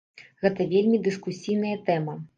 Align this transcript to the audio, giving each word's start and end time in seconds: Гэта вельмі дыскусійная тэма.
Гэта 0.45 0.65
вельмі 0.71 1.01
дыскусійная 1.09 1.77
тэма. 1.91 2.21